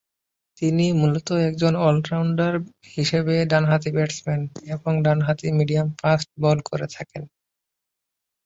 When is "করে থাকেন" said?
6.69-7.23